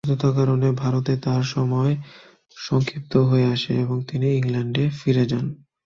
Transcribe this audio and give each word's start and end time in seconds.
অসুস্থতার 0.03 0.33
কারণে 0.35 0.67
ভারতে 0.81 1.13
তাঁর 1.25 1.43
সময় 1.53 1.93
সংক্ষিপ্ত 2.57 3.13
হয়ে 3.29 3.47
আসে 3.53 3.71
এবং 3.83 3.97
তিনি 4.09 4.27
ইংল্যান্ডে 4.39 4.83
ফিরে 4.99 5.23
যান। 5.31 5.45